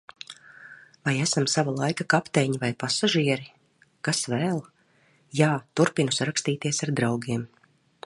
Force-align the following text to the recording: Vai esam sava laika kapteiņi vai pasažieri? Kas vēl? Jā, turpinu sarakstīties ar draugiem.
Vai 1.07 1.13
esam 1.25 1.45
sava 1.55 1.75
laika 1.81 2.07
kapteiņi 2.13 2.61
vai 2.65 2.71
pasažieri? 2.85 3.47
Kas 4.09 4.25
vēl? 4.35 4.61
Jā, 5.43 5.53
turpinu 5.81 6.21
sarakstīties 6.21 6.87
ar 6.89 6.99
draugiem. 7.03 7.51